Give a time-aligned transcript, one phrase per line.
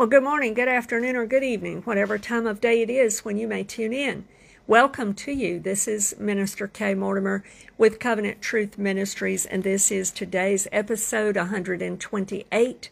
[0.00, 3.36] Well, good morning, good afternoon, or good evening, whatever time of day it is when
[3.36, 4.24] you may tune in.
[4.66, 5.60] Welcome to you.
[5.60, 7.44] This is Minister Kay Mortimer
[7.76, 12.90] with Covenant Truth Ministries, and this is today's episode 128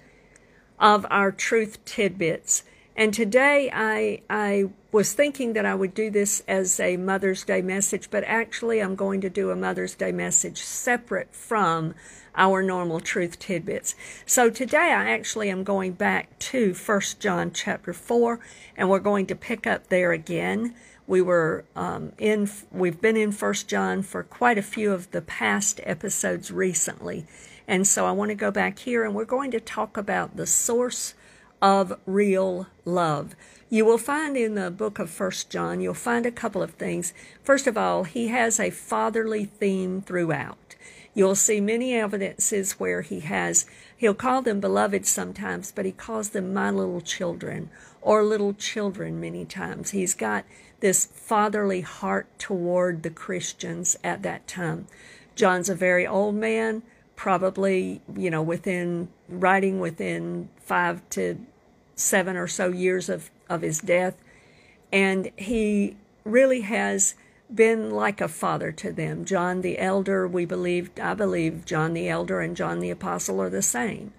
[0.78, 2.64] of our Truth Tidbits.
[2.94, 7.60] And today I, I was thinking that I would do this as a Mother's Day
[7.60, 11.94] message, but actually I'm going to do a Mother's Day message separate from
[12.34, 13.94] our normal truth tidbits.
[14.24, 18.40] So today I actually am going back to 1 John chapter 4,
[18.76, 20.74] and we're going to pick up there again.
[21.06, 25.22] We were um, in, we've been in 1 John for quite a few of the
[25.22, 27.26] past episodes recently.
[27.66, 30.46] And so I want to go back here and we're going to talk about the
[30.46, 31.14] source
[31.60, 33.34] of real love.
[33.70, 37.12] You will find in the book of First John, you'll find a couple of things.
[37.42, 40.76] First of all, he has a fatherly theme throughout.
[41.14, 43.66] You'll see many evidences where he has,
[43.96, 49.20] he'll call them beloved sometimes, but he calls them my little children or little children
[49.20, 49.90] many times.
[49.90, 50.44] He's got
[50.80, 54.86] this fatherly heart toward the Christians at that time.
[55.34, 56.82] John's a very old man,
[57.16, 61.38] probably, you know, within writing within five to
[61.98, 64.16] seven or so years of, of his death.
[64.92, 67.14] And he really has
[67.54, 69.24] been like a father to them.
[69.24, 73.50] John the Elder, we believe, I believe John the Elder and John the Apostle are
[73.50, 74.12] the same.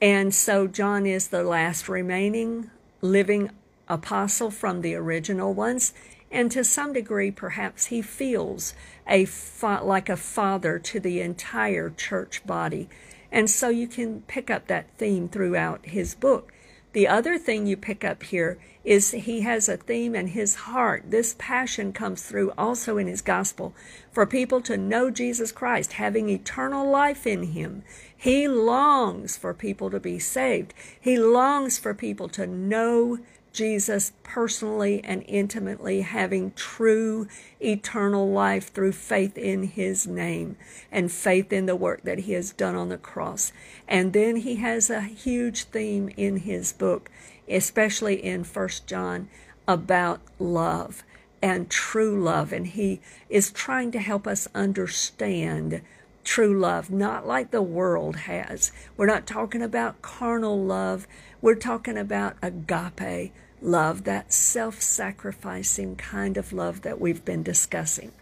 [0.00, 3.50] And so John is the last remaining living
[3.88, 5.92] apostle from the original ones.
[6.30, 8.74] And to some degree, perhaps he feels
[9.06, 12.88] a fa- like a father to the entire church body.
[13.30, 16.52] And so you can pick up that theme throughout his book.
[16.92, 21.04] The other thing you pick up here is he has a theme in his heart.
[21.10, 23.74] This passion comes through also in his gospel
[24.10, 27.82] for people to know Jesus Christ, having eternal life in him.
[28.14, 30.74] He longs for people to be saved.
[31.00, 33.18] He longs for people to know
[33.52, 37.28] Jesus personally and intimately, having true
[37.60, 40.56] eternal life through faith in his name
[40.90, 43.52] and faith in the work that he has done on the cross.
[43.86, 47.10] And then he has a huge theme in his book,
[47.48, 49.28] especially in First John,
[49.68, 51.04] about love
[51.42, 52.52] and true love.
[52.52, 55.82] And he is trying to help us understand
[56.24, 58.72] true love, not like the world has.
[58.96, 61.06] We're not talking about carnal love.
[61.40, 68.12] We're talking about agape love, that self sacrificing kind of love that we've been discussing.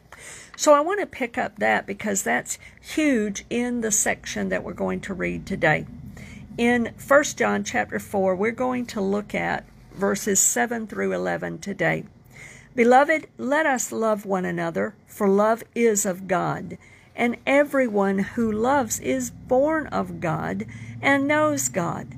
[0.57, 4.75] So I want to pick up that because that's huge in the section that we're
[4.75, 5.87] going to read today.
[6.59, 12.05] In 1 John chapter 4, we're going to look at verses 7 through 11 today.
[12.75, 16.77] Beloved, let us love one another, for love is of God,
[17.17, 20.67] and everyone who loves is born of God
[21.01, 22.15] and knows God.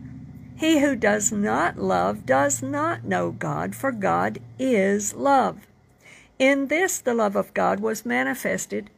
[0.62, 5.67] He who does not love does not know God, for God is love.
[6.39, 8.89] In this the love of God was manifested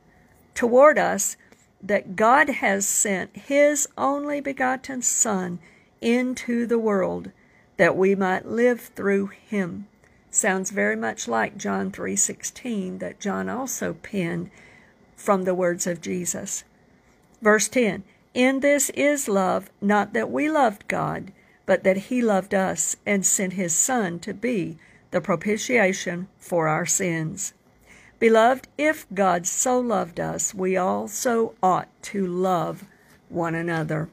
[0.55, 1.39] toward us
[1.83, 5.59] that God has sent his only begotten Son
[6.03, 7.31] into the world
[7.79, 9.87] that we might live through him.
[10.31, 14.51] Sounds very much like John 3:16 that John also penned
[15.17, 16.63] from the words of Jesus.
[17.41, 18.05] Verse 10
[18.35, 21.33] In this is love, not that we loved God,
[21.67, 24.79] but that he loved us and sent his Son to be
[25.11, 27.55] the propitiation for our sins.
[28.19, 32.85] Beloved, if God so loved us, we also ought to love
[33.29, 34.09] one another.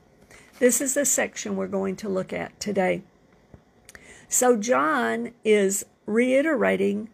[0.59, 3.03] This is the section we're going to look at today.
[4.27, 7.09] So, John is reiterating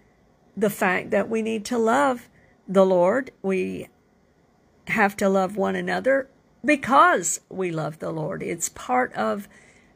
[0.56, 2.30] the fact that we need to love
[2.68, 3.31] the Lord.
[3.42, 3.88] We
[4.88, 6.28] have to love one another
[6.64, 8.44] because we love the Lord.
[8.44, 9.48] It's part of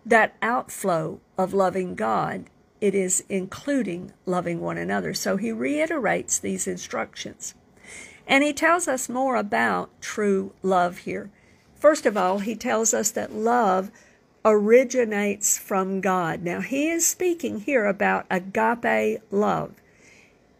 [0.06, 2.46] that outflow of loving God,
[2.80, 5.14] it is including loving one another.
[5.14, 7.54] So he reiterates these instructions.
[8.28, 11.30] And he tells us more about true love here.
[11.76, 13.92] First of all, he tells us that love
[14.44, 16.42] originates from God.
[16.42, 19.74] Now, he is speaking here about agape love.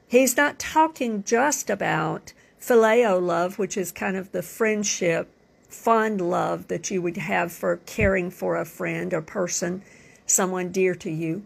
[0.08, 5.30] He's not talking just about phileo love, which is kind of the friendship
[5.74, 9.82] fond love that you would have for caring for a friend or person,
[10.26, 11.44] someone dear to you.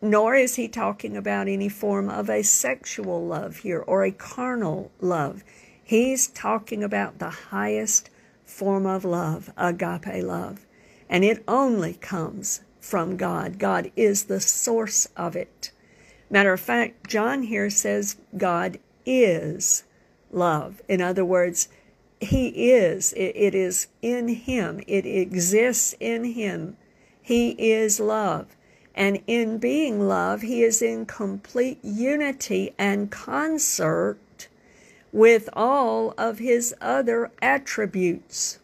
[0.00, 4.90] Nor is he talking about any form of a sexual love here or a carnal
[5.00, 5.44] love.
[5.82, 8.10] He's talking about the highest
[8.44, 10.66] form of love, agape love.
[11.08, 13.58] And it only comes from God.
[13.58, 15.70] God is the source of it.
[16.30, 19.84] Matter of fact, John here says God is
[20.30, 20.82] love.
[20.88, 21.68] In other words,
[22.24, 23.12] he is.
[23.12, 24.80] It, it is in Him.
[24.86, 26.76] It exists in Him.
[27.22, 28.46] He is love.
[28.94, 34.48] And in being love, He is in complete unity and concert
[35.12, 38.58] with all of His other attributes.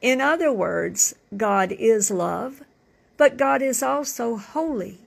[0.00, 2.62] In other words, God is love,
[3.16, 4.98] but God is also holy,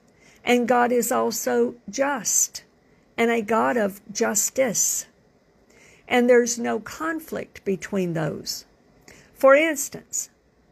[0.44, 2.64] and God is also just,
[3.18, 5.06] and a God of justice.
[6.08, 8.66] And there's no conflict between those.
[9.34, 10.30] For instance,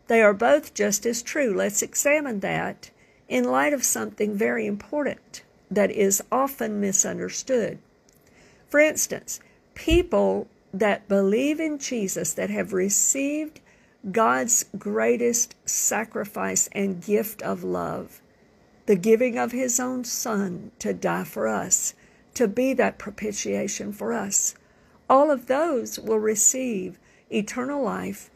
[0.08, 1.54] they are both just as true.
[1.54, 2.92] Let's examine that
[3.28, 7.80] in light of something very important that is often misunderstood.
[8.68, 9.40] For instance,
[9.76, 13.60] people that believe in Jesus, that have received
[14.12, 18.22] God's greatest sacrifice and gift of love,
[18.86, 21.94] the giving of His own Son to die for us,
[22.34, 24.56] to be that propitiation for us.
[25.10, 26.98] All of those will receive
[27.30, 28.30] eternal life,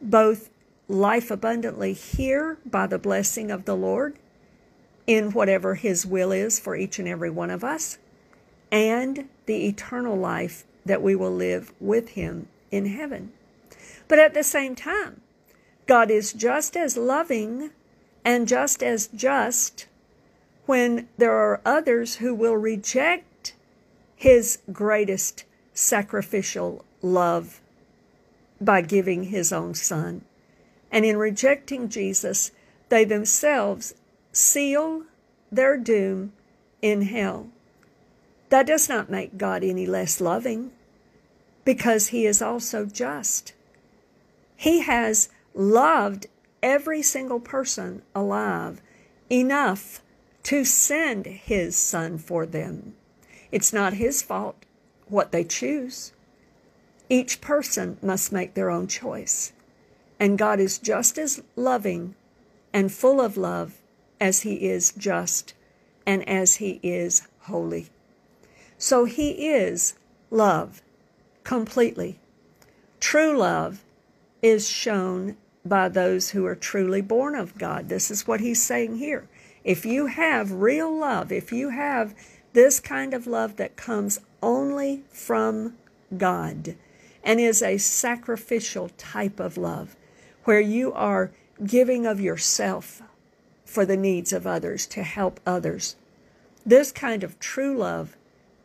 [0.00, 0.50] both
[0.88, 4.16] life abundantly here by the blessing of the Lord
[5.06, 7.98] in whatever His will is for each and every one of us,
[8.70, 13.32] and the eternal life that we will live with Him in heaven.
[14.08, 15.20] But at the same time,
[15.86, 17.70] God is just as loving
[18.24, 19.86] and just as just
[20.66, 23.54] when there are others who will reject
[24.16, 27.60] his greatest sacrificial love
[28.60, 30.22] by giving his own son.
[30.90, 32.52] And in rejecting Jesus,
[32.88, 33.94] they themselves
[34.32, 35.04] seal
[35.50, 36.32] their doom
[36.80, 37.48] in hell.
[38.50, 40.72] That does not make God any less loving
[41.64, 43.54] because he is also just.
[44.56, 46.26] He has loved
[46.62, 48.80] every single person alive
[49.30, 50.02] enough
[50.44, 52.94] to send his son for them.
[53.50, 54.64] It's not his fault
[55.12, 56.12] what they choose.
[57.08, 59.52] Each person must make their own choice.
[60.18, 62.14] And God is just as loving
[62.72, 63.78] and full of love
[64.20, 65.52] as he is just
[66.06, 67.88] and as he is holy.
[68.78, 69.94] So he is
[70.30, 70.80] love
[71.44, 72.18] completely.
[72.98, 73.84] True love
[74.40, 77.88] is shown by those who are truly born of God.
[77.88, 79.28] This is what he's saying here.
[79.64, 82.14] If you have real love, if you have
[82.52, 85.74] this kind of love that comes only from
[86.16, 86.76] God
[87.22, 89.96] and is a sacrificial type of love,
[90.44, 91.30] where you are
[91.64, 93.02] giving of yourself
[93.64, 95.96] for the needs of others to help others,
[96.66, 98.16] this kind of true love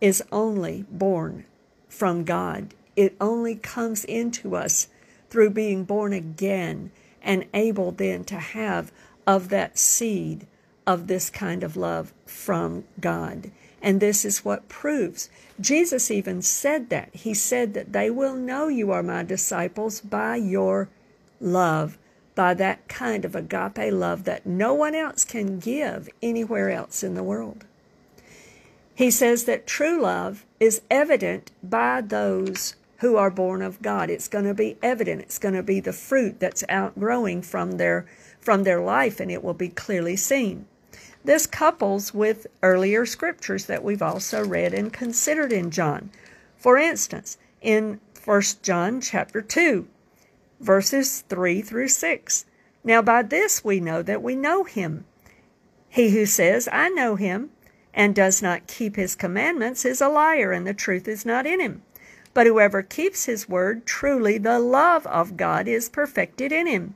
[0.02, 1.46] is only born
[1.88, 2.74] from God.
[2.96, 4.88] It only comes into us
[5.30, 6.92] through being born again
[7.22, 8.92] and able then to have
[9.26, 10.48] of that seed
[10.86, 13.52] of this kind of love from God.
[13.82, 15.30] And this is what proves.
[15.60, 17.14] Jesus even said that.
[17.14, 20.90] He said that they will know you are my disciples by your
[21.40, 21.98] love,
[22.36, 27.14] by that kind of agape love that no one else can give anywhere else in
[27.14, 27.66] the world.
[28.96, 34.10] He says that true love is evident by those who are born of God.
[34.10, 35.22] It's going to be evident.
[35.22, 38.08] It's going to be the fruit that's outgrowing from their
[38.40, 40.66] from their life and it will be clearly seen.
[41.28, 46.10] This couples with earlier scriptures that we've also read and considered in John.
[46.56, 49.90] For instance, in 1 John chapter 2,
[50.62, 52.46] verses 3 through 6.
[52.82, 55.04] Now by this we know that we know him.
[55.90, 57.50] He who says, I know him,
[57.94, 61.60] and does not keep his commandments is a liar, and the truth is not in
[61.60, 61.82] him.
[62.34, 66.96] But whoever keeps his word, truly the love of God is perfected in him.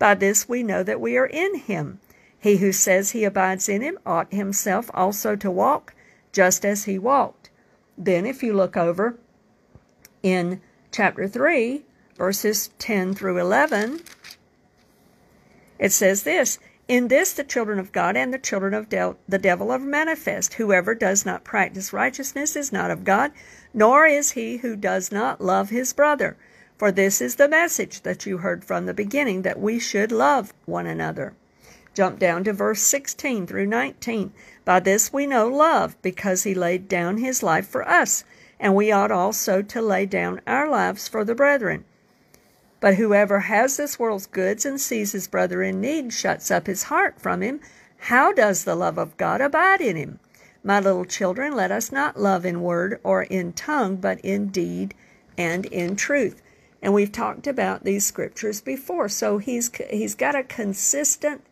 [0.00, 2.00] By this we know that we are in him.
[2.40, 5.94] He who says he abides in him ought himself also to walk
[6.32, 7.50] just as he walked.
[7.96, 9.18] Then, if you look over
[10.22, 10.60] in
[10.92, 11.84] chapter 3,
[12.16, 14.02] verses 10 through 11,
[15.80, 19.72] it says this In this the children of God and the children of the devil
[19.72, 20.54] are manifest.
[20.54, 23.32] Whoever does not practice righteousness is not of God,
[23.74, 26.36] nor is he who does not love his brother.
[26.76, 30.52] For this is the message that you heard from the beginning, that we should love
[30.66, 31.34] one another.
[31.98, 34.32] Jump down to verse 16 through 19.
[34.64, 38.22] By this we know love, because he laid down his life for us,
[38.60, 41.84] and we ought also to lay down our lives for the brethren.
[42.78, 46.84] But whoever has this world's goods and sees his brother in need shuts up his
[46.84, 47.58] heart from him.
[47.96, 50.20] How does the love of God abide in him?
[50.62, 54.94] My little children, let us not love in word or in tongue, but in deed
[55.36, 56.40] and in truth.
[56.80, 59.08] And we've talked about these scriptures before.
[59.08, 61.42] So he's he's got a consistent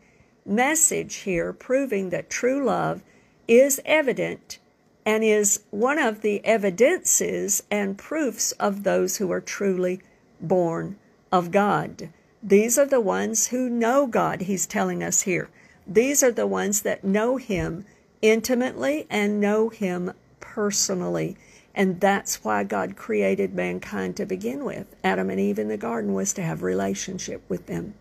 [0.47, 3.03] message here proving that true love
[3.49, 4.59] is evident
[5.05, 10.01] and is one of the evidences and proofs of those who are truly
[10.41, 10.99] born
[11.31, 12.09] of God.
[12.43, 15.49] These are the ones who know God, he's telling us here.
[15.87, 17.87] These are the ones that know him
[18.21, 21.37] intimately and know him personally.
[21.75, 24.87] And that's why God created mankind to begin with.
[25.05, 27.95] Adam and Eve in the garden was to have relationship with them.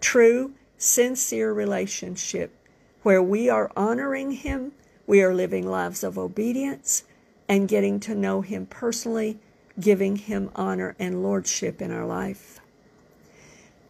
[0.00, 2.54] True, sincere relationship
[3.02, 4.72] where we are honoring him,
[5.06, 7.04] we are living lives of obedience
[7.48, 9.38] and getting to know him personally,
[9.78, 12.60] giving him honor and lordship in our life.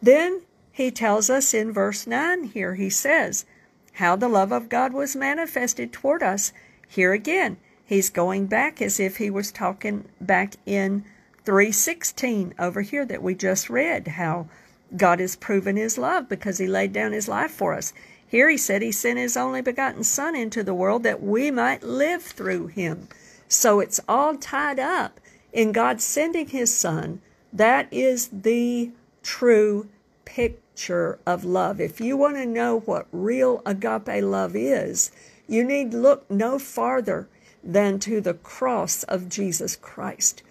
[0.01, 3.45] Then he tells us in verse 9 here, he says,
[3.93, 6.51] how the love of God was manifested toward us.
[6.87, 11.05] Here again, he's going back as if he was talking back in
[11.45, 14.47] 316 over here that we just read, how
[14.95, 17.93] God has proven his love because he laid down his life for us.
[18.27, 21.83] Here he said he sent his only begotten Son into the world that we might
[21.83, 23.07] live through him.
[23.47, 25.19] So it's all tied up
[25.53, 27.21] in God sending his Son.
[27.53, 28.91] That is the
[29.23, 29.87] true
[30.25, 31.79] picture of love.
[31.79, 35.11] If you want to know what real agape love is,
[35.47, 37.29] you need look no farther
[37.63, 40.43] than to the cross of Jesus Christ.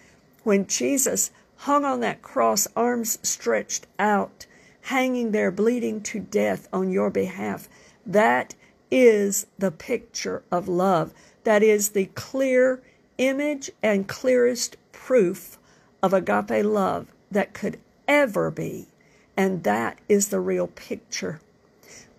[0.43, 1.31] When Jesus
[1.65, 4.45] hung on that cross, arms stretched out,
[4.83, 7.71] hanging there bleeding to death on your behalf,
[8.05, 8.55] that
[8.91, 11.15] is the picture of love.
[11.45, 12.83] That is the clear
[13.17, 15.59] image and clearest proof
[16.03, 18.89] of agape love that could ever be.
[19.35, 21.41] And that is the real picture.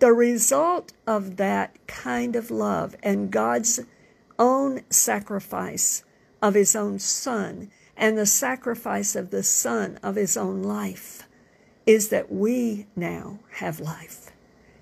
[0.00, 3.78] The result of that kind of love and God's
[4.40, 6.02] own sacrifice
[6.42, 11.22] of His own Son and the sacrifice of the Son of His own life
[11.86, 14.30] is that we now have life.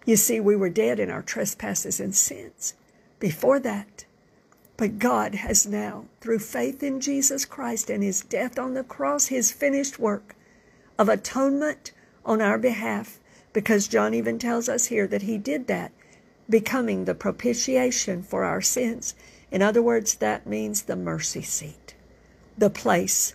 [0.07, 2.75] You see, we were dead in our trespasses and sins
[3.21, 4.05] before that.
[4.77, 9.27] But God has now, through faith in Jesus Christ and His death on the cross,
[9.27, 10.35] His finished work
[10.99, 11.93] of atonement
[12.25, 13.21] on our behalf,
[13.53, 15.93] because John even tells us here that He did that,
[16.51, 19.15] becoming the propitiation for our sins.
[19.51, 21.84] In other words, that means the mercy seat,
[22.57, 23.35] the place,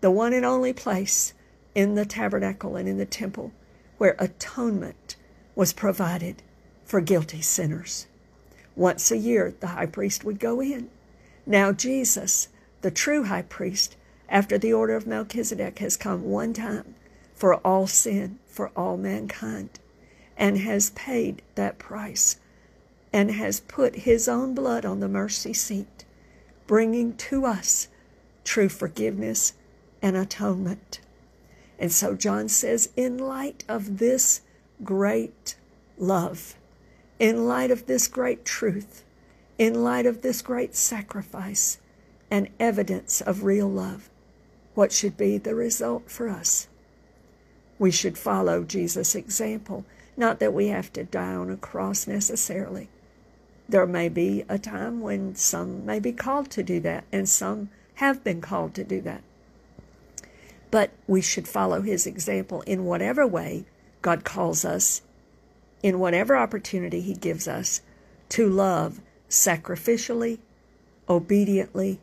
[0.00, 1.32] the one and only place
[1.74, 3.52] in the tabernacle and in the temple
[3.98, 5.16] where atonement
[5.54, 6.42] was provided
[6.84, 8.06] for guilty sinners.
[8.76, 10.88] Once a year, the high priest would go in.
[11.44, 12.48] Now, Jesus,
[12.82, 13.96] the true high priest,
[14.28, 16.94] after the order of Melchizedek, has come one time
[17.34, 19.80] for all sin, for all mankind,
[20.36, 22.36] and has paid that price
[23.12, 26.04] and has put his own blood on the mercy seat,
[26.66, 27.88] bringing to us
[28.48, 29.52] true forgiveness
[30.00, 31.00] and atonement.
[31.78, 34.40] And so John says, in light of this
[34.82, 35.54] great
[35.98, 36.56] love,
[37.18, 39.04] in light of this great truth,
[39.58, 41.78] in light of this great sacrifice
[42.30, 44.08] and evidence of real love,
[44.74, 46.68] what should be the result for us?
[47.78, 49.84] We should follow Jesus' example.
[50.16, 52.88] Not that we have to die on a cross necessarily.
[53.68, 57.68] There may be a time when some may be called to do that, and some
[57.98, 59.22] have been called to do that.
[60.70, 63.64] But we should follow his example in whatever way
[64.02, 65.02] God calls us
[65.82, 67.80] in whatever opportunity He gives us
[68.30, 70.38] to love sacrificially,
[71.08, 72.00] obediently,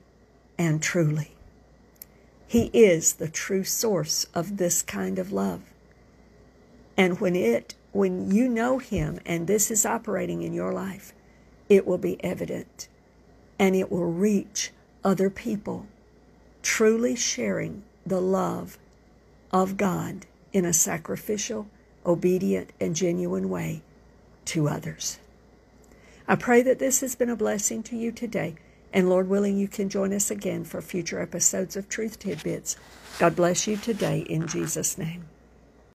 [0.58, 1.32] and truly.
[2.48, 5.62] He is the true source of this kind of love.
[6.96, 11.14] And when it when you know him and this is operating in your life,
[11.70, 12.90] it will be evident
[13.58, 14.72] and it will reach
[15.06, 15.88] other people
[16.62, 18.78] truly sharing the love
[19.52, 21.68] of God in a sacrificial
[22.06, 23.82] obedient, and genuine way
[24.46, 25.20] to others.
[26.28, 28.56] I pray that this has been a blessing to you today,
[28.94, 32.78] and Lord willing, you can join us again for future episodes of Truth Tidbits.
[33.20, 35.26] God bless you today in Jesus' name.